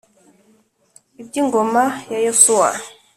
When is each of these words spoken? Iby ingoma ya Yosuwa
Iby 1.21 1.33
ingoma 1.41 1.83
ya 2.11 2.19
Yosuwa 2.25 2.69